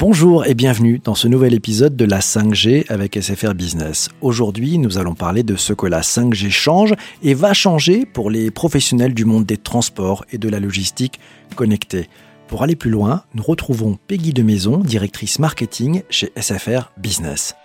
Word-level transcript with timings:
Bonjour 0.00 0.46
et 0.46 0.54
bienvenue 0.54 1.00
dans 1.02 1.16
ce 1.16 1.26
nouvel 1.26 1.54
épisode 1.54 1.96
de 1.96 2.04
la 2.04 2.20
5G 2.20 2.84
avec 2.88 3.20
SFR 3.20 3.54
Business. 3.54 4.10
Aujourd'hui, 4.20 4.78
nous 4.78 4.96
allons 4.96 5.16
parler 5.16 5.42
de 5.42 5.56
ce 5.56 5.72
que 5.72 5.86
la 5.86 6.02
5G 6.02 6.50
change 6.50 6.94
et 7.24 7.34
va 7.34 7.52
changer 7.52 8.06
pour 8.06 8.30
les 8.30 8.52
professionnels 8.52 9.12
du 9.12 9.24
monde 9.24 9.44
des 9.44 9.56
transports 9.56 10.24
et 10.30 10.38
de 10.38 10.48
la 10.48 10.60
logistique 10.60 11.18
connectée. 11.56 12.08
Pour 12.46 12.62
aller 12.62 12.76
plus 12.76 12.92
loin, 12.92 13.24
nous 13.34 13.42
retrouvons 13.42 13.98
Peggy 14.06 14.32
de 14.32 14.44
Maison, 14.44 14.78
directrice 14.78 15.40
marketing 15.40 16.02
chez 16.10 16.30
SFR 16.40 16.92
Business. 16.96 17.56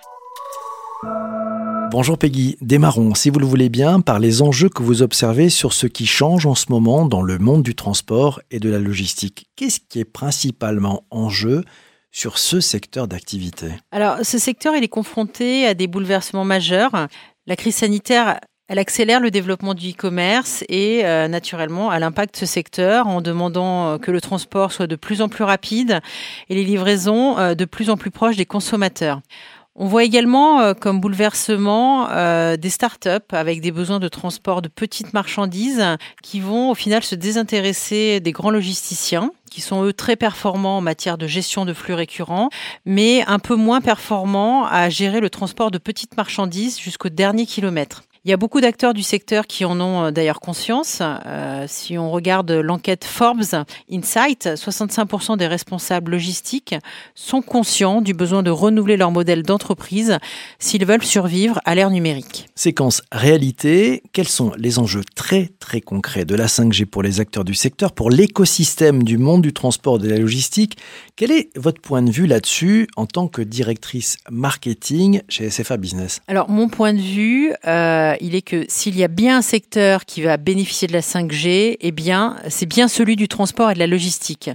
Bonjour 1.91 2.17
Peggy, 2.17 2.57
démarrons, 2.61 3.13
si 3.13 3.29
vous 3.29 3.37
le 3.37 3.45
voulez 3.45 3.69
bien, 3.69 4.01
par 4.01 4.17
les 4.17 4.41
enjeux 4.41 4.69
que 4.69 4.81
vous 4.81 5.03
observez 5.03 5.49
sur 5.49 5.71
ce 5.71 5.85
qui 5.85 6.07
change 6.07 6.47
en 6.47 6.55
ce 6.55 6.65
moment 6.69 7.05
dans 7.05 7.21
le 7.21 7.37
monde 7.37 7.61
du 7.61 7.75
transport 7.75 8.41
et 8.49 8.59
de 8.59 8.71
la 8.71 8.79
logistique. 8.79 9.45
Qu'est-ce 9.55 9.79
qui 9.87 9.99
est 9.99 10.03
principalement 10.03 11.03
en 11.11 11.29
jeu 11.29 11.63
sur 12.13 12.37
ce 12.37 12.61
secteur 12.61 13.09
d'activité 13.09 13.71
Alors, 13.91 14.19
ce 14.23 14.37
secteur, 14.37 14.75
il 14.77 14.83
est 14.83 14.87
confronté 14.87 15.67
à 15.67 15.73
des 15.73 15.87
bouleversements 15.87 16.45
majeurs. 16.45 17.07
La 17.47 17.57
crise 17.57 17.75
sanitaire 17.75 18.39
elle 18.69 18.79
accélère 18.79 19.19
le 19.19 19.29
développement 19.29 19.73
du 19.73 19.91
e-commerce 19.91 20.63
et 20.69 21.05
euh, 21.05 21.27
naturellement 21.27 21.89
à 21.89 21.99
l'impact 21.99 22.37
ce 22.37 22.45
secteur 22.45 23.07
en 23.07 23.19
demandant 23.19 23.87
euh, 23.87 23.97
que 23.97 24.09
le 24.09 24.21
transport 24.21 24.71
soit 24.71 24.87
de 24.87 24.95
plus 24.95 25.21
en 25.21 25.27
plus 25.27 25.43
rapide 25.43 25.99
et 26.47 26.55
les 26.55 26.63
livraisons 26.63 27.37
euh, 27.37 27.55
de 27.55 27.65
plus 27.65 27.89
en 27.89 27.97
plus 27.97 28.09
proches 28.09 28.37
des 28.37 28.45
consommateurs. 28.45 29.19
On 29.75 29.87
voit 29.87 30.03
également 30.03 30.61
euh, 30.61 30.73
comme 30.75 30.99
bouleversement 30.99 32.07
euh, 32.11 32.57
des 32.57 32.69
startups 32.69 33.09
avec 33.31 33.59
des 33.59 33.71
besoins 33.71 33.99
de 33.99 34.07
transport 34.07 34.61
de 34.61 34.67
petites 34.67 35.13
marchandises 35.13 35.83
qui 36.21 36.39
vont 36.39 36.69
au 36.69 36.75
final 36.75 37.03
se 37.03 37.15
désintéresser 37.15 38.19
des 38.19 38.31
grands 38.31 38.51
logisticiens 38.51 39.31
qui 39.49 39.61
sont 39.61 39.83
eux 39.83 39.93
très 39.93 40.15
performants 40.15 40.77
en 40.77 40.81
matière 40.81 41.17
de 41.17 41.27
gestion 41.27 41.63
de 41.63 41.73
flux 41.73 41.93
récurrents, 41.93 42.49
mais 42.85 43.23
un 43.27 43.37
peu 43.37 43.55
moins 43.55 43.81
performants 43.81 44.65
à 44.65 44.89
gérer 44.89 45.19
le 45.19 45.29
transport 45.29 45.69
de 45.69 45.77
petites 45.77 46.17
marchandises 46.17 46.79
jusqu'au 46.79 47.09
dernier 47.09 47.45
kilomètre. 47.45 48.03
Il 48.25 48.29
y 48.29 48.33
a 48.33 48.37
beaucoup 48.37 48.61
d'acteurs 48.61 48.93
du 48.93 49.03
secteur 49.03 49.47
qui 49.47 49.65
en 49.65 49.81
ont 49.81 50.05
euh, 50.05 50.11
d'ailleurs 50.11 50.39
conscience. 50.39 50.99
Euh, 51.01 51.65
si 51.67 51.97
on 51.97 52.09
regarde 52.09 52.51
l'enquête 52.51 53.03
Forbes 53.03 53.65
Insight, 53.91 54.47
65% 54.47 55.35
des 55.35 55.45
responsables 55.45 56.13
logistiques 56.13 56.73
sont 57.15 57.41
conscients 57.41 57.99
du 57.99 58.13
besoin 58.13 58.41
de 58.41 58.49
renouveler 58.49 58.95
leur 58.95 59.11
modèle 59.11 59.43
d'entreprise 59.43 60.19
s'ils 60.57 60.85
veulent 60.85 61.03
survivre 61.03 61.59
à 61.65 61.75
l'ère 61.75 61.89
numérique. 61.89 62.47
Séquence 62.55 63.01
réalité, 63.11 64.03
quels 64.13 64.29
sont 64.29 64.53
les 64.57 64.79
enjeux 64.79 65.03
très 65.15 65.49
très 65.59 65.81
concrets 65.81 66.23
de 66.23 66.35
la 66.35 66.45
5G 66.45 66.85
pour 66.85 67.03
les 67.03 67.19
acteurs 67.19 67.43
du 67.43 67.53
secteur, 67.53 67.91
pour 67.91 68.09
l'écosystème 68.09 69.03
du 69.03 69.17
monde 69.17 69.41
du 69.41 69.51
transport 69.51 69.97
et 69.97 69.99
de 69.99 70.07
la 70.07 70.17
logistique? 70.17 70.77
Quel 71.17 71.31
est 71.31 71.49
votre 71.57 71.81
point 71.81 72.01
de 72.01 72.09
vue 72.09 72.25
là-dessus 72.25 72.87
en 72.95 73.05
tant 73.05 73.27
que 73.27 73.41
directrice 73.41 74.15
marketing 74.31 75.21
chez 75.27 75.49
SFA 75.49 75.75
Business? 75.75 76.21
Alors 76.29 76.49
mon 76.49 76.69
point 76.69 76.93
de 76.93 77.01
vue, 77.01 77.53
euh, 77.67 78.12
il 78.21 78.35
est 78.35 78.41
que 78.41 78.65
s'il 78.67 78.97
y 78.97 79.03
a 79.03 79.07
bien 79.07 79.37
un 79.37 79.41
secteur 79.41 80.05
qui 80.05 80.21
va 80.21 80.37
bénéficier 80.37 80.87
de 80.87 80.93
la 80.93 81.01
5G, 81.01 81.77
eh 81.79 81.91
bien, 81.91 82.37
c'est 82.49 82.65
bien 82.65 82.87
celui 82.87 83.15
du 83.15 83.27
transport 83.27 83.71
et 83.71 83.73
de 83.73 83.79
la 83.79 83.87
logistique. 83.87 84.49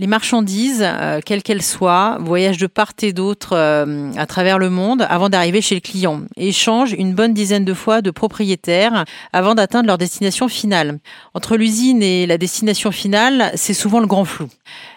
Les 0.00 0.06
marchandises, 0.06 0.82
euh, 0.82 1.20
quelles 1.22 1.42
qu'elles 1.42 1.60
soient, 1.60 2.16
voyagent 2.22 2.56
de 2.56 2.66
part 2.66 2.92
et 3.02 3.12
d'autre 3.12 3.50
euh, 3.52 4.10
à 4.16 4.24
travers 4.24 4.58
le 4.58 4.70
monde 4.70 5.06
avant 5.10 5.28
d'arriver 5.28 5.60
chez 5.60 5.74
le 5.74 5.82
client 5.82 6.22
et 6.38 6.52
changent 6.52 6.94
une 6.94 7.12
bonne 7.12 7.34
dizaine 7.34 7.66
de 7.66 7.74
fois 7.74 8.00
de 8.00 8.10
propriétaires 8.10 9.04
avant 9.34 9.54
d'atteindre 9.54 9.88
leur 9.88 9.98
destination 9.98 10.48
finale. 10.48 11.00
Entre 11.34 11.58
l'usine 11.58 12.02
et 12.02 12.26
la 12.26 12.38
destination 12.38 12.92
finale, 12.92 13.52
c'est 13.56 13.74
souvent 13.74 14.00
le 14.00 14.06
grand 14.06 14.24
flou. 14.24 14.48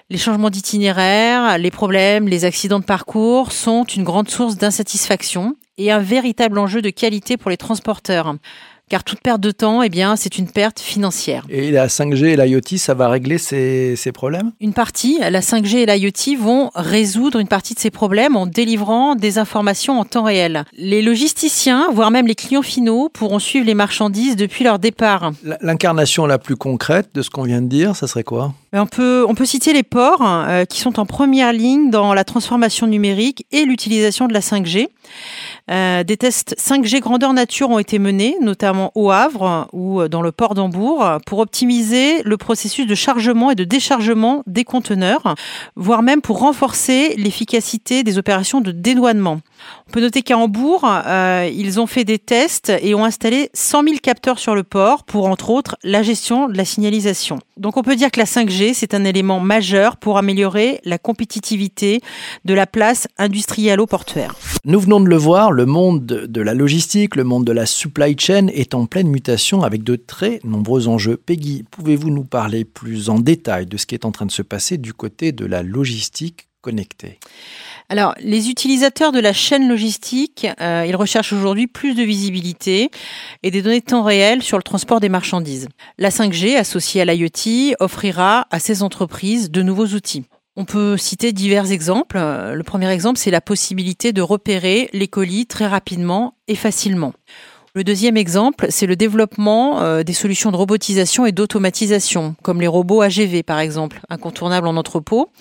Les 0.09 0.17
changements 0.17 0.49
d'itinéraire, 0.49 1.57
les 1.57 1.71
problèmes, 1.71 2.29
les 2.29 2.45
accidents 2.45 2.79
de 2.79 2.85
parcours 2.85 3.51
sont 3.51 3.83
une 3.83 4.05
grande 4.05 4.29
source 4.29 4.55
d'insatisfaction 4.55 5.57
et 5.77 5.91
un 5.91 5.99
véritable 5.99 6.59
enjeu 6.59 6.81
de 6.81 6.89
qualité 6.89 7.37
pour 7.37 7.49
les 7.49 7.57
transporteurs 7.57 8.35
car 8.89 9.03
toute 9.03 9.21
perte 9.21 9.41
de 9.41 9.51
temps, 9.51 9.81
eh 9.81 9.89
bien, 9.89 10.15
c'est 10.15 10.37
une 10.37 10.47
perte 10.47 10.79
financière. 10.79 11.45
Et 11.49 11.71
la 11.71 11.87
5G 11.87 12.25
et 12.25 12.35
l'IoT, 12.35 12.77
ça 12.77 12.93
va 12.93 13.09
régler 13.09 13.37
ces, 13.37 13.95
ces 13.95 14.11
problèmes? 14.11 14.51
Une 14.59 14.73
partie, 14.73 15.17
la 15.19 15.39
5G 15.39 15.77
et 15.77 15.85
l'IoT 15.85 16.39
vont 16.39 16.69
résoudre 16.75 17.39
une 17.39 17.47
partie 17.47 17.73
de 17.73 17.79
ces 17.79 17.89
problèmes 17.89 18.35
en 18.35 18.45
délivrant 18.45 19.15
des 19.15 19.39
informations 19.39 19.99
en 19.99 20.05
temps 20.05 20.23
réel. 20.23 20.65
Les 20.77 21.01
logisticiens, 21.01 21.89
voire 21.91 22.11
même 22.11 22.27
les 22.27 22.35
clients 22.35 22.61
finaux, 22.61 23.09
pourront 23.09 23.39
suivre 23.39 23.65
les 23.65 23.73
marchandises 23.73 24.35
depuis 24.35 24.63
leur 24.63 24.79
départ. 24.79 25.31
L'incarnation 25.61 26.25
la 26.25 26.37
plus 26.37 26.55
concrète 26.55 27.09
de 27.15 27.21
ce 27.21 27.29
qu'on 27.29 27.43
vient 27.43 27.61
de 27.61 27.67
dire, 27.67 27.95
ça 27.95 28.07
serait 28.07 28.23
quoi? 28.23 28.53
On 28.73 28.87
peut, 28.87 29.25
on 29.27 29.35
peut 29.35 29.45
citer 29.45 29.71
les 29.71 29.83
ports 29.83 30.21
euh, 30.23 30.65
qui 30.65 30.79
sont 30.79 30.99
en 30.99 31.05
première 31.05 31.53
ligne 31.53 31.89
dans 31.89 32.13
la 32.13 32.23
transformation 32.23 32.87
numérique 32.87 33.45
et 33.51 33.65
l'utilisation 33.65 34.27
de 34.27 34.33
la 34.33 34.39
5G. 34.39 34.87
Euh, 35.71 36.03
des 36.03 36.17
tests 36.17 36.55
5G 36.59 36.99
grandeur 36.99 37.33
nature 37.33 37.69
ont 37.69 37.79
été 37.79 37.99
menés, 37.99 38.35
notamment 38.41 38.91
au 38.95 39.11
Havre 39.11 39.67
ou 39.71 40.07
dans 40.07 40.21
le 40.21 40.31
port 40.31 40.55
d'Hambourg, 40.55 41.05
pour 41.25 41.39
optimiser 41.39 42.21
le 42.23 42.37
processus 42.37 42.85
de 42.85 42.95
chargement 42.95 43.51
et 43.51 43.55
de 43.55 43.63
déchargement 43.63 44.43
des 44.47 44.63
conteneurs, 44.63 45.35
voire 45.75 46.03
même 46.03 46.21
pour 46.21 46.39
renforcer 46.39 47.15
l'efficacité 47.17 48.03
des 48.03 48.17
opérations 48.17 48.61
de 48.61 48.71
dédouanement. 48.71 49.39
On 49.87 49.91
peut 49.91 50.01
noter 50.01 50.21
qu'à 50.21 50.37
Hambourg, 50.37 50.85
euh, 50.85 51.49
ils 51.53 51.79
ont 51.79 51.87
fait 51.87 52.03
des 52.03 52.19
tests 52.19 52.71
et 52.81 52.95
ont 52.95 53.05
installé 53.05 53.49
100 53.53 53.83
000 53.83 53.95
capteurs 54.01 54.39
sur 54.39 54.55
le 54.55 54.63
port 54.63 55.03
pour, 55.03 55.27
entre 55.27 55.49
autres, 55.49 55.77
la 55.83 56.03
gestion 56.03 56.47
de 56.47 56.57
la 56.57 56.65
signalisation. 56.65 57.39
Donc 57.57 57.77
on 57.77 57.83
peut 57.83 57.95
dire 57.95 58.11
que 58.11 58.19
la 58.19 58.25
5G, 58.25 58.73
c'est 58.73 58.93
un 58.93 59.05
élément 59.05 59.39
majeur 59.39 59.97
pour 59.97 60.17
améliorer 60.17 60.81
la 60.83 60.97
compétitivité 60.97 62.01
de 62.45 62.53
la 62.53 62.65
place 62.65 63.07
industrialo-portuaire. 63.17 64.33
Nous 64.65 64.79
venons 64.79 64.99
de 64.99 65.07
le 65.07 65.17
voir, 65.17 65.51
le 65.53 65.65
monde 65.65 66.05
de 66.05 66.41
la 66.41 66.53
logistique, 66.53 67.15
le 67.15 67.23
monde 67.23 67.45
de 67.45 67.51
la 67.51 67.65
supply 67.65 68.15
chain 68.17 68.47
est 68.47 68.73
en 68.73 68.85
pleine 68.85 69.07
mutation 69.07 69.63
avec 69.63 69.83
de 69.83 69.95
très 69.95 70.39
nombreux 70.43 70.87
enjeux. 70.87 71.17
Peggy, 71.17 71.63
pouvez-vous 71.69 72.09
nous 72.09 72.23
parler 72.23 72.65
plus 72.65 73.09
en 73.09 73.19
détail 73.19 73.65
de 73.65 73.77
ce 73.77 73.85
qui 73.85 73.95
est 73.95 74.05
en 74.05 74.11
train 74.11 74.25
de 74.25 74.31
se 74.31 74.41
passer 74.41 74.77
du 74.77 74.93
côté 74.93 75.31
de 75.31 75.45
la 75.45 75.63
logistique 75.63 76.47
connectée? 76.61 77.19
Alors, 77.89 78.15
les 78.19 78.49
utilisateurs 78.49 79.11
de 79.11 79.19
la 79.19 79.33
chaîne 79.33 79.67
logistique, 79.67 80.47
euh, 80.61 80.85
ils 80.87 80.95
recherchent 80.95 81.33
aujourd'hui 81.33 81.67
plus 81.67 81.93
de 81.93 82.03
visibilité 82.03 82.89
et 83.43 83.51
des 83.51 83.61
données 83.61 83.81
de 83.81 83.85
temps 83.85 84.03
réel 84.03 84.41
sur 84.41 84.57
le 84.57 84.63
transport 84.63 84.99
des 84.99 85.09
marchandises. 85.09 85.67
La 85.97 86.09
5G, 86.09 86.55
associée 86.55 87.01
à 87.01 87.05
l'IoT, 87.05 87.75
offrira 87.79 88.47
à 88.51 88.59
ces 88.59 88.81
entreprises 88.81 89.51
de 89.51 89.61
nouveaux 89.61 89.87
outils. 89.87 90.25
On 90.55 90.65
peut 90.65 90.97
citer 90.97 91.33
divers 91.33 91.71
exemples. 91.71 92.17
Le 92.17 92.61
premier 92.63 92.89
exemple, 92.91 93.17
c'est 93.17 93.31
la 93.31 93.41
possibilité 93.41 94.13
de 94.13 94.21
repérer 94.21 94.89
les 94.93 95.07
colis 95.07 95.47
très 95.47 95.65
rapidement 95.65 96.37
et 96.47 96.55
facilement. 96.55 97.13
Le 97.75 97.83
deuxième 97.83 98.17
exemple, 98.17 98.67
c'est 98.69 98.85
le 98.85 98.95
développement 98.95 99.81
euh, 99.81 100.03
des 100.03 100.13
solutions 100.13 100.51
de 100.51 100.57
robotisation 100.57 101.25
et 101.25 101.31
d'automatisation, 101.31 102.35
comme 102.43 102.61
les 102.61 102.67
robots 102.67 103.01
AGV 103.01 103.41
par 103.41 103.57
exemple, 103.57 103.99
incontournables 104.11 104.67
en 104.67 104.77
entrepôt. 104.77 105.31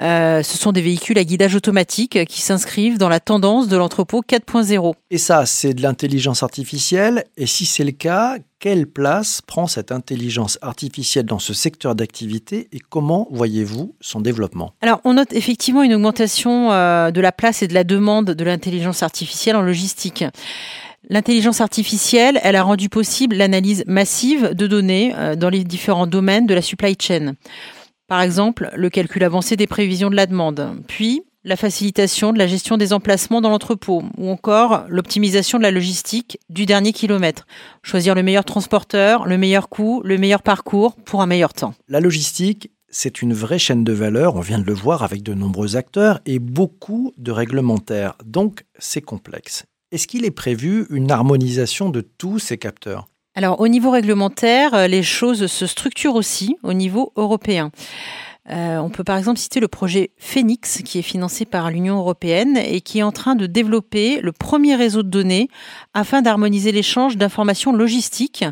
Euh, 0.00 0.42
ce 0.42 0.56
sont 0.56 0.72
des 0.72 0.80
véhicules 0.80 1.18
à 1.18 1.24
guidage 1.24 1.54
automatique 1.54 2.24
qui 2.24 2.40
s'inscrivent 2.40 2.96
dans 2.96 3.10
la 3.10 3.20
tendance 3.20 3.68
de 3.68 3.76
l'entrepôt 3.76 4.22
4.0. 4.26 4.94
Et 5.10 5.18
ça, 5.18 5.44
c'est 5.44 5.74
de 5.74 5.82
l'intelligence 5.82 6.42
artificielle. 6.42 7.24
Et 7.36 7.44
si 7.44 7.66
c'est 7.66 7.84
le 7.84 7.92
cas, 7.92 8.36
quelle 8.60 8.86
place 8.86 9.42
prend 9.42 9.66
cette 9.66 9.92
intelligence 9.92 10.58
artificielle 10.62 11.26
dans 11.26 11.38
ce 11.38 11.52
secteur 11.52 11.94
d'activité 11.94 12.68
et 12.72 12.78
comment 12.80 13.28
voyez-vous 13.30 13.94
son 14.00 14.22
développement? 14.22 14.72
Alors, 14.80 15.02
on 15.04 15.12
note 15.12 15.34
effectivement 15.34 15.82
une 15.82 15.94
augmentation 15.94 16.72
euh, 16.72 17.10
de 17.10 17.20
la 17.20 17.30
place 17.30 17.62
et 17.62 17.68
de 17.68 17.74
la 17.74 17.84
demande 17.84 18.30
de 18.30 18.44
l'intelligence 18.44 19.02
artificielle 19.02 19.54
en 19.54 19.62
logistique. 19.62 20.24
L'intelligence 21.08 21.60
artificielle, 21.60 22.40
elle 22.42 22.56
a 22.56 22.62
rendu 22.62 22.88
possible 22.88 23.36
l'analyse 23.36 23.84
massive 23.86 24.54
de 24.54 24.66
données 24.66 25.14
euh, 25.14 25.36
dans 25.36 25.48
les 25.48 25.64
différents 25.64 26.06
domaines 26.06 26.46
de 26.46 26.54
la 26.54 26.62
supply 26.62 26.96
chain. 27.00 27.34
Par 28.08 28.20
exemple, 28.20 28.70
le 28.74 28.90
calcul 28.90 29.22
avancé 29.22 29.56
des 29.56 29.66
prévisions 29.66 30.10
de 30.10 30.16
la 30.16 30.26
demande, 30.26 30.82
puis 30.88 31.22
la 31.44 31.56
facilitation 31.56 32.32
de 32.32 32.38
la 32.38 32.46
gestion 32.46 32.76
des 32.76 32.92
emplacements 32.92 33.40
dans 33.40 33.50
l'entrepôt, 33.50 34.02
ou 34.16 34.28
encore 34.28 34.84
l'optimisation 34.88 35.58
de 35.58 35.62
la 35.62 35.70
logistique 35.70 36.38
du 36.50 36.66
dernier 36.66 36.92
kilomètre. 36.92 37.46
Choisir 37.82 38.14
le 38.14 38.22
meilleur 38.22 38.44
transporteur, 38.44 39.26
le 39.26 39.38
meilleur 39.38 39.68
coût, 39.68 40.02
le 40.04 40.18
meilleur 40.18 40.42
parcours 40.42 40.96
pour 40.96 41.22
un 41.22 41.26
meilleur 41.26 41.54
temps. 41.54 41.74
La 41.88 42.00
logistique, 42.00 42.70
c'est 42.90 43.22
une 43.22 43.34
vraie 43.34 43.58
chaîne 43.58 43.84
de 43.84 43.92
valeur, 43.92 44.36
on 44.36 44.40
vient 44.40 44.58
de 44.58 44.64
le 44.64 44.74
voir 44.74 45.02
avec 45.02 45.22
de 45.22 45.34
nombreux 45.34 45.76
acteurs 45.76 46.20
et 46.26 46.38
beaucoup 46.38 47.12
de 47.18 47.30
réglementaires, 47.30 48.14
donc 48.24 48.64
c'est 48.78 49.02
complexe. 49.02 49.64
Est-ce 49.90 50.06
qu'il 50.06 50.26
est 50.26 50.30
prévu 50.30 50.86
une 50.90 51.10
harmonisation 51.10 51.88
de 51.88 52.02
tous 52.02 52.38
ces 52.38 52.58
capteurs? 52.58 53.06
Alors 53.34 53.60
au 53.60 53.68
niveau 53.68 53.90
réglementaire, 53.90 54.74
euh, 54.74 54.86
les 54.86 55.02
choses 55.02 55.46
se 55.46 55.66
structurent 55.66 56.14
aussi 56.14 56.56
au 56.62 56.74
niveau 56.74 57.12
européen. 57.16 57.70
Euh, 58.50 58.78
on 58.78 58.90
peut 58.90 59.04
par 59.04 59.16
exemple 59.16 59.38
citer 59.38 59.60
le 59.60 59.68
projet 59.68 60.10
Phoenix 60.18 60.82
qui 60.84 60.98
est 60.98 61.02
financé 61.02 61.46
par 61.46 61.70
l'Union 61.70 61.98
européenne 61.98 62.58
et 62.58 62.82
qui 62.82 62.98
est 62.98 63.02
en 63.02 63.12
train 63.12 63.34
de 63.34 63.46
développer 63.46 64.20
le 64.20 64.32
premier 64.32 64.74
réseau 64.74 65.02
de 65.02 65.08
données 65.08 65.48
afin 65.94 66.20
d'harmoniser 66.20 66.72
l'échange 66.72 67.16
d'informations 67.16 67.72
logistiques 67.72 68.44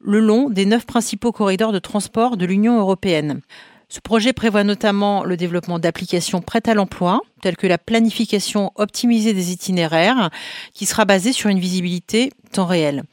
le 0.00 0.20
long 0.20 0.48
des 0.48 0.64
neuf 0.64 0.86
principaux 0.86 1.32
corridors 1.32 1.72
de 1.72 1.78
transport 1.78 2.38
de 2.38 2.46
l'Union 2.46 2.78
européenne. 2.78 3.42
Ce 3.90 4.00
projet 4.00 4.34
prévoit 4.34 4.64
notamment 4.64 5.24
le 5.24 5.38
développement 5.38 5.78
d'applications 5.78 6.42
prêtes 6.42 6.68
à 6.68 6.74
l'emploi, 6.74 7.22
telles 7.40 7.56
que 7.56 7.66
la 7.66 7.78
planification 7.78 8.70
optimisée 8.74 9.32
des 9.32 9.50
itinéraires, 9.50 10.28
qui 10.74 10.84
sera 10.84 11.06
basée 11.06 11.32
sur 11.32 11.48
une 11.48 11.58
visibilité 11.58 12.30
temps 12.52 12.66
réel. 12.66 13.04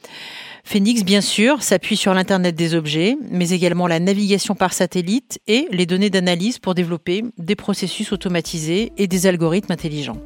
Phoenix, 0.64 1.02
bien 1.02 1.22
sûr, 1.22 1.62
s'appuie 1.62 1.96
sur 1.96 2.12
l'Internet 2.12 2.54
des 2.54 2.74
objets, 2.74 3.16
mais 3.30 3.50
également 3.50 3.86
la 3.86 4.00
navigation 4.00 4.54
par 4.54 4.74
satellite 4.74 5.40
et 5.46 5.66
les 5.70 5.86
données 5.86 6.10
d'analyse 6.10 6.58
pour 6.58 6.74
développer 6.74 7.24
des 7.38 7.56
processus 7.56 8.12
automatisés 8.12 8.92
et 8.98 9.06
des 9.06 9.26
algorithmes 9.26 9.72
intelligents. 9.72 10.20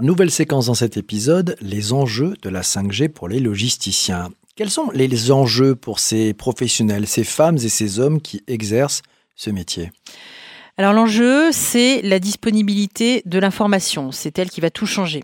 Nouvelle 0.00 0.32
séquence 0.32 0.66
dans 0.66 0.74
cet 0.74 0.96
épisode, 0.96 1.56
les 1.60 1.92
enjeux 1.92 2.34
de 2.42 2.48
la 2.48 2.62
5G 2.62 3.08
pour 3.08 3.28
les 3.28 3.38
logisticiens. 3.38 4.30
Quels 4.54 4.68
sont 4.68 4.90
les 4.90 5.32
enjeux 5.32 5.74
pour 5.74 5.98
ces 5.98 6.34
professionnels, 6.34 7.06
ces 7.06 7.24
femmes 7.24 7.56
et 7.56 7.70
ces 7.70 8.00
hommes 8.00 8.20
qui 8.20 8.42
exercent 8.46 9.00
ce 9.34 9.48
métier? 9.48 9.90
Alors 10.76 10.92
l'enjeu, 10.92 11.50
c'est 11.52 12.02
la 12.02 12.18
disponibilité 12.18 13.22
de 13.24 13.38
l'information. 13.38 14.12
C'est 14.12 14.38
elle 14.38 14.50
qui 14.50 14.60
va 14.60 14.68
tout 14.68 14.84
changer. 14.84 15.22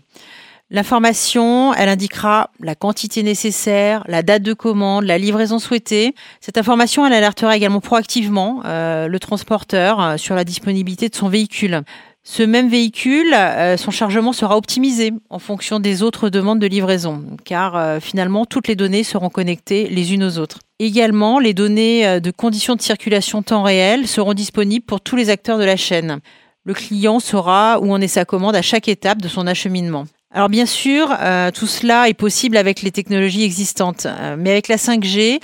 L'information, 0.71 1.73
elle 1.75 1.89
indiquera 1.89 2.49
la 2.59 2.73
quantité 2.73 3.21
nécessaire, 3.21 4.03
la 4.07 4.23
date 4.23 4.41
de 4.43 4.53
commande, 4.53 5.05
la 5.05 5.17
livraison 5.17 5.57
souhaitée. 5.57 6.13
Cette 6.41 6.57
information, 6.59 7.05
elle 7.05 7.13
alertera 7.13 7.55
également 7.55 7.81
proactivement 7.81 8.61
euh, 8.65 9.07
le 9.07 9.19
transporteur 9.19 9.99
euh, 9.99 10.17
sur 10.17 10.35
la 10.35 10.43
disponibilité 10.43 11.09
de 11.09 11.15
son 11.15 11.27
véhicule. 11.27 11.81
Ce 12.31 12.43
même 12.43 12.69
véhicule, 12.69 13.33
euh, 13.33 13.75
son 13.75 13.89
chargement 13.89 14.33
sera 14.33 14.55
optimisé 14.55 15.11
en 15.31 15.39
fonction 15.39 15.79
des 15.79 16.03
autres 16.03 16.29
demandes 16.29 16.59
de 16.59 16.67
livraison, 16.67 17.23
car 17.43 17.99
finalement, 17.99 18.45
toutes 18.45 18.67
les 18.67 18.75
données 18.75 19.03
seront 19.03 19.31
connectées 19.31 19.87
les 19.89 20.13
unes 20.13 20.23
aux 20.23 20.37
autres. 20.37 20.59
Également, 20.77 21.39
les 21.39 21.55
données 21.55 22.21
de 22.21 22.31
conditions 22.31 22.75
de 22.75 22.83
circulation 22.83 23.41
temps 23.41 23.63
réel 23.63 24.07
seront 24.07 24.35
disponibles 24.35 24.85
pour 24.85 25.01
tous 25.01 25.15
les 25.15 25.31
acteurs 25.31 25.57
de 25.57 25.63
la 25.63 25.75
chaîne. 25.75 26.19
Le 26.65 26.75
client 26.75 27.19
saura 27.19 27.79
où 27.79 27.91
en 27.91 27.99
est 27.99 28.07
sa 28.07 28.25
commande 28.25 28.55
à 28.55 28.61
chaque 28.61 28.87
étape 28.87 29.23
de 29.23 29.27
son 29.27 29.47
acheminement. 29.47 30.05
Alors 30.31 30.49
bien 30.49 30.67
sûr, 30.67 31.11
euh, 31.19 31.49
tout 31.49 31.65
cela 31.65 32.07
est 32.07 32.13
possible 32.13 32.55
avec 32.55 32.83
les 32.83 32.91
technologies 32.91 33.43
existantes, 33.43 34.05
euh, 34.05 34.35
mais 34.37 34.51
avec 34.51 34.67
la 34.67 34.77
5G, 34.77 35.39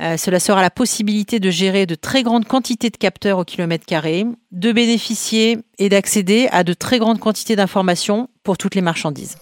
euh, 0.00 0.16
cela 0.16 0.40
sera 0.40 0.60
la 0.60 0.70
possibilité 0.70 1.38
de 1.38 1.50
gérer 1.50 1.86
de 1.86 1.94
très 1.94 2.24
grandes 2.24 2.44
quantités 2.44 2.90
de 2.90 2.96
capteurs 2.96 3.38
au 3.38 3.44
kilomètre 3.44 3.86
carré, 3.86 4.26
de 4.50 4.72
bénéficier 4.72 5.58
et 5.78 5.88
d'accéder 5.88 6.48
à 6.50 6.64
de 6.64 6.72
très 6.72 6.98
grandes 6.98 7.20
quantités 7.20 7.54
d'informations 7.54 8.28
pour 8.42 8.58
toutes 8.58 8.74
les 8.74 8.80
marchandises. 8.80 9.36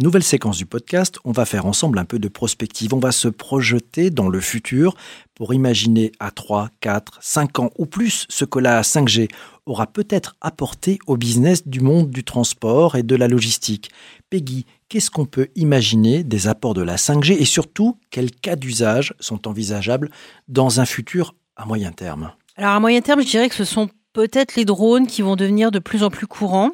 Nouvelle 0.00 0.22
séquence 0.22 0.58
du 0.58 0.64
podcast, 0.64 1.18
on 1.24 1.32
va 1.32 1.44
faire 1.44 1.66
ensemble 1.66 1.98
un 1.98 2.04
peu 2.04 2.20
de 2.20 2.28
prospective, 2.28 2.94
on 2.94 3.00
va 3.00 3.10
se 3.10 3.26
projeter 3.26 4.10
dans 4.10 4.28
le 4.28 4.38
futur 4.38 4.94
pour 5.34 5.54
imaginer 5.54 6.12
à 6.20 6.30
3, 6.30 6.68
4, 6.78 7.18
5 7.20 7.58
ans 7.58 7.70
ou 7.78 7.86
plus 7.86 8.24
ce 8.28 8.44
que 8.44 8.60
la 8.60 8.82
5G 8.82 9.28
aura 9.66 9.88
peut-être 9.88 10.36
apporté 10.40 11.00
au 11.08 11.16
business 11.16 11.66
du 11.66 11.80
monde 11.80 12.10
du 12.10 12.22
transport 12.22 12.94
et 12.94 13.02
de 13.02 13.16
la 13.16 13.26
logistique. 13.26 13.90
Peggy, 14.30 14.66
qu'est-ce 14.88 15.10
qu'on 15.10 15.26
peut 15.26 15.48
imaginer 15.56 16.22
des 16.22 16.46
apports 16.46 16.74
de 16.74 16.82
la 16.82 16.94
5G 16.94 17.32
et 17.32 17.44
surtout 17.44 17.98
quels 18.12 18.30
cas 18.30 18.54
d'usage 18.54 19.14
sont 19.18 19.48
envisageables 19.48 20.12
dans 20.46 20.78
un 20.78 20.86
futur 20.86 21.34
à 21.56 21.66
moyen 21.66 21.90
terme? 21.90 22.30
Alors 22.54 22.70
à 22.70 22.78
moyen 22.78 23.00
terme, 23.00 23.20
je 23.22 23.26
dirais 23.26 23.48
que 23.48 23.56
ce 23.56 23.64
sont 23.64 23.90
peut-être 24.12 24.54
les 24.54 24.64
drones 24.64 25.08
qui 25.08 25.22
vont 25.22 25.34
devenir 25.34 25.72
de 25.72 25.80
plus 25.80 26.04
en 26.04 26.10
plus 26.10 26.28
courants. 26.28 26.70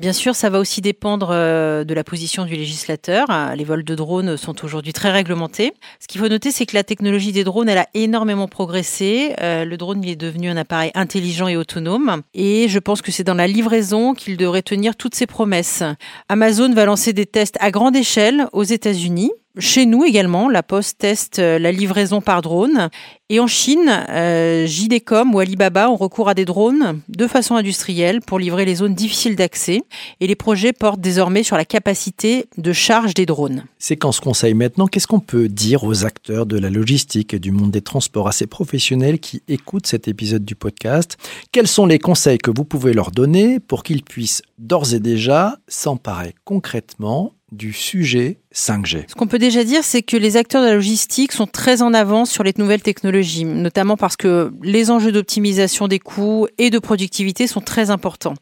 Bien 0.00 0.14
sûr, 0.14 0.34
ça 0.34 0.48
va 0.48 0.58
aussi 0.58 0.80
dépendre 0.80 1.28
euh, 1.30 1.84
de 1.84 1.92
la 1.92 2.04
position 2.04 2.46
du 2.46 2.56
législateur. 2.56 3.26
Les 3.54 3.64
vols 3.64 3.84
de 3.84 3.94
drones 3.94 4.38
sont 4.38 4.64
aujourd'hui 4.64 4.94
très 4.94 5.10
réglementés. 5.10 5.74
Ce 5.98 6.08
qu'il 6.08 6.22
faut 6.22 6.28
noter, 6.28 6.52
c'est 6.52 6.64
que 6.64 6.74
la 6.74 6.84
technologie 6.84 7.32
des 7.32 7.44
drones, 7.44 7.68
elle 7.68 7.76
a 7.76 7.86
énormément 7.92 8.48
progressé. 8.48 9.34
Euh, 9.42 9.66
le 9.66 9.76
drone, 9.76 10.02
est 10.02 10.16
devenu 10.16 10.48
un 10.48 10.56
appareil 10.56 10.90
intelligent 10.94 11.48
et 11.48 11.58
autonome. 11.58 12.22
Et 12.32 12.66
je 12.70 12.78
pense 12.78 13.02
que 13.02 13.12
c'est 13.12 13.24
dans 13.24 13.34
la 13.34 13.46
livraison 13.46 14.14
qu'il 14.14 14.38
devrait 14.38 14.62
tenir 14.62 14.96
toutes 14.96 15.14
ses 15.14 15.26
promesses. 15.26 15.82
Amazon 16.30 16.72
va 16.72 16.86
lancer 16.86 17.12
des 17.12 17.26
tests 17.26 17.58
à 17.60 17.70
grande 17.70 17.94
échelle 17.94 18.46
aux 18.54 18.64
États-Unis. 18.64 19.30
Chez 19.58 19.84
nous 19.84 20.04
également, 20.04 20.48
la 20.48 20.62
Poste 20.62 20.98
teste 20.98 21.40
euh, 21.40 21.58
la 21.58 21.72
livraison 21.72 22.20
par 22.20 22.40
drone. 22.40 22.88
Et 23.30 23.40
en 23.40 23.48
Chine, 23.48 24.04
euh, 24.08 24.64
JDcom 24.64 25.34
ou 25.34 25.40
Alibaba 25.40 25.90
ont 25.90 25.96
recours 25.96 26.28
à 26.28 26.34
des 26.34 26.44
drones 26.44 27.00
de 27.08 27.26
façon 27.26 27.56
industrielle 27.56 28.20
pour 28.20 28.38
livrer 28.38 28.64
les 28.64 28.76
zones 28.76 28.94
difficiles 28.94 29.34
d'accès. 29.34 29.82
Et 30.20 30.28
les 30.28 30.36
projets 30.36 30.72
portent 30.72 31.00
désormais 31.00 31.42
sur 31.42 31.56
la 31.56 31.64
capacité 31.64 32.46
de 32.58 32.72
charge 32.72 33.12
des 33.14 33.26
drones. 33.26 33.64
Séquence 33.80 34.20
conseil 34.20 34.54
maintenant, 34.54 34.86
qu'est-ce 34.86 35.08
qu'on 35.08 35.20
peut 35.20 35.48
dire 35.48 35.82
aux 35.82 36.04
acteurs 36.04 36.46
de 36.46 36.56
la 36.56 36.70
logistique 36.70 37.34
et 37.34 37.40
du 37.40 37.50
monde 37.50 37.72
des 37.72 37.82
transports, 37.82 38.28
à 38.28 38.32
ces 38.32 38.46
professionnels 38.46 39.18
qui 39.18 39.42
écoutent 39.48 39.86
cet 39.88 40.06
épisode 40.06 40.44
du 40.44 40.54
podcast? 40.54 41.16
Quels 41.50 41.68
sont 41.68 41.86
les 41.86 41.98
conseils 41.98 42.38
que 42.38 42.52
vous 42.52 42.64
pouvez 42.64 42.92
leur 42.92 43.10
donner 43.10 43.58
pour 43.58 43.82
qu'ils 43.82 44.04
puissent 44.04 44.42
d'ores 44.58 44.94
et 44.94 45.00
déjà 45.00 45.56
s'emparer 45.66 46.34
concrètement 46.44 47.32
du 47.52 47.72
sujet 47.72 48.38
5G. 48.54 49.04
Ce 49.08 49.14
qu'on 49.14 49.26
peut 49.26 49.38
déjà 49.38 49.64
dire, 49.64 49.82
c'est 49.82 50.02
que 50.02 50.16
les 50.16 50.36
acteurs 50.36 50.62
de 50.62 50.68
la 50.68 50.74
logistique 50.74 51.32
sont 51.32 51.46
très 51.46 51.82
en 51.82 51.94
avance 51.94 52.30
sur 52.30 52.44
les 52.44 52.52
nouvelles 52.56 52.82
technologies, 52.82 53.44
notamment 53.44 53.96
parce 53.96 54.16
que 54.16 54.52
les 54.62 54.90
enjeux 54.90 55.12
d'optimisation 55.12 55.88
des 55.88 55.98
coûts 55.98 56.46
et 56.58 56.70
de 56.70 56.78
productivité 56.78 57.46
sont 57.46 57.60
très 57.60 57.90
importants. 57.90 58.34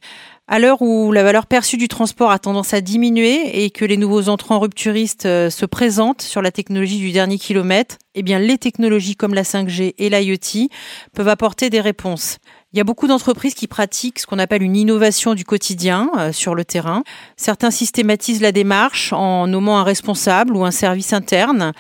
À 0.50 0.58
l'heure 0.58 0.81
où 0.81 1.12
la 1.12 1.22
valeur 1.22 1.46
perçue 1.46 1.76
du 1.76 1.88
transport 1.88 2.31
a 2.31 2.38
tendance 2.38 2.72
à 2.72 2.81
diminuer 2.81 3.64
et 3.64 3.70
que 3.70 3.84
les 3.84 3.99
nouveaux 3.99 4.31
entrants 4.31 4.58
rupturistes 4.58 5.26
euh, 5.26 5.50
se 5.50 5.66
présentent 5.66 6.22
sur 6.22 6.40
la 6.40 6.50
technologie 6.50 6.99
du 6.99 7.12
dernier 7.12 7.37
kilomètre, 7.37 7.99
eh 8.14 8.22
bien, 8.22 8.38
les 8.38 8.56
technologies 8.56 9.14
comme 9.14 9.34
la 9.34 9.43
5G 9.43 9.94
et 9.99 10.08
l'IoT 10.08 10.69
peuvent 11.12 11.28
apporter 11.28 11.69
des 11.69 11.82
réponses. 11.82 12.38
Il 12.75 12.76
y 12.76 12.81
a 12.82 12.85
beaucoup 12.85 13.06
d'entreprises 13.06 13.55
qui 13.55 13.67
pratiquent 13.67 14.19
ce 14.19 14.26
qu'on 14.26 14.38
appelle 14.38 14.62
une 14.62 14.76
innovation 14.76 15.32
du 15.32 15.47
quotidien 15.47 16.11
euh, 16.19 16.32
sur 16.32 16.55
le 16.55 16.67
terrain. 16.67 17.03
Certains 17.38 17.70
systématisent 17.70 18.43
la 18.43 18.53
démarche 18.53 19.15
en 19.15 19.47
nommant 19.47 19.79
un 19.79 19.85
responsable 19.85 20.55
ou 20.55 20.67
un 20.67 20.70
service 20.70 21.15
interne, 21.15 21.73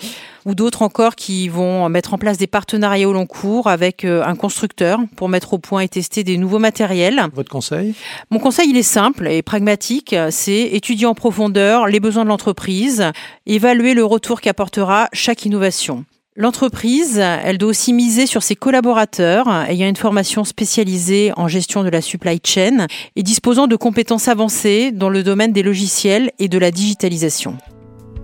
ou 0.46 0.54
d'autres 0.54 0.80
encore 0.80 1.14
qui 1.14 1.50
vont 1.50 1.90
mettre 1.90 2.14
en 2.14 2.18
place 2.18 2.38
des 2.38 2.46
partenariats 2.46 3.06
au 3.06 3.12
long 3.12 3.26
cours 3.26 3.66
avec 3.66 4.06
euh, 4.06 4.24
un 4.24 4.34
constructeur 4.34 4.98
pour 5.14 5.28
mettre 5.28 5.52
au 5.52 5.58
point 5.58 5.80
et 5.80 5.88
tester 5.88 6.24
des 6.24 6.38
nouveaux 6.38 6.58
matériels. 6.58 7.22
Votre 7.34 7.50
conseil? 7.50 7.94
Mon 8.30 8.38
conseil, 8.38 8.70
il 8.70 8.76
est 8.78 8.82
simple 8.82 9.28
et 9.28 9.42
pragmatique. 9.42 10.16
C'est 10.30 10.62
étudier 10.72 11.04
en 11.04 11.14
profondeur 11.14 11.86
les 11.86 12.00
besoins 12.00 12.24
de 12.24 12.30
l'entreprise, 12.30 13.12
évaluer 13.44 13.92
le 13.92 14.06
retour 14.06 14.40
qu'apportera 14.40 15.10
chaque 15.12 15.44
innovation. 15.44 16.06
L'entreprise, 16.40 17.18
elle 17.18 17.58
doit 17.58 17.70
aussi 17.70 17.92
miser 17.92 18.26
sur 18.26 18.44
ses 18.44 18.54
collaborateurs 18.54 19.48
ayant 19.68 19.88
une 19.88 19.96
formation 19.96 20.44
spécialisée 20.44 21.32
en 21.36 21.48
gestion 21.48 21.82
de 21.82 21.88
la 21.88 22.00
supply 22.00 22.38
chain 22.44 22.86
et 23.16 23.24
disposant 23.24 23.66
de 23.66 23.74
compétences 23.74 24.28
avancées 24.28 24.92
dans 24.92 25.08
le 25.08 25.24
domaine 25.24 25.52
des 25.52 25.64
logiciels 25.64 26.30
et 26.38 26.46
de 26.46 26.58
la 26.58 26.70
digitalisation. 26.70 27.58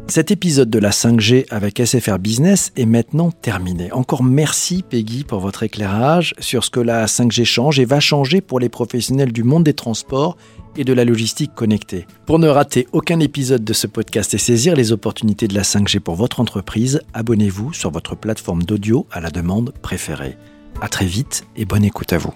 Cet 0.06 0.30
épisode 0.30 0.68
de 0.68 0.78
la 0.78 0.90
5G 0.90 1.46
avec 1.50 1.80
SFR 1.84 2.18
Business 2.18 2.72
est 2.76 2.84
maintenant 2.84 3.30
terminé. 3.30 3.90
Encore 3.92 4.22
merci 4.22 4.84
Peggy 4.88 5.24
pour 5.24 5.40
votre 5.40 5.62
éclairage 5.62 6.34
sur 6.38 6.62
ce 6.62 6.70
que 6.70 6.80
la 6.80 7.06
5G 7.06 7.44
change 7.44 7.80
et 7.80 7.86
va 7.86 8.00
changer 8.00 8.42
pour 8.42 8.60
les 8.60 8.68
professionnels 8.68 9.32
du 9.32 9.44
monde 9.44 9.64
des 9.64 9.72
transports 9.72 10.36
et 10.76 10.84
de 10.84 10.92
la 10.92 11.04
logistique 11.04 11.54
connectée. 11.54 12.06
Pour 12.26 12.38
ne 12.38 12.48
rater 12.48 12.86
aucun 12.92 13.18
épisode 13.18 13.64
de 13.64 13.72
ce 13.72 13.86
podcast 13.86 14.34
et 14.34 14.38
saisir 14.38 14.76
les 14.76 14.92
opportunités 14.92 15.48
de 15.48 15.54
la 15.54 15.62
5G 15.62 16.00
pour 16.00 16.16
votre 16.16 16.38
entreprise, 16.38 17.00
abonnez-vous 17.14 17.72
sur 17.72 17.90
votre 17.90 18.14
plateforme 18.14 18.62
d'audio 18.62 19.06
à 19.10 19.20
la 19.20 19.30
demande 19.30 19.72
préférée. 19.80 20.36
À 20.82 20.88
très 20.88 21.06
vite 21.06 21.46
et 21.56 21.64
bonne 21.64 21.84
écoute 21.84 22.12
à 22.12 22.18
vous. 22.18 22.34